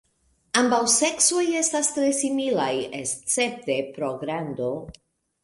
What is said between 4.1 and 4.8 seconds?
grando.